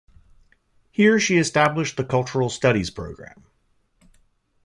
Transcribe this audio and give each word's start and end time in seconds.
Here 0.89 1.19
she 1.19 1.37
established 1.37 1.95
the 1.95 2.03
Cultural 2.03 2.49
Studies 2.49 2.89
program. 2.89 3.43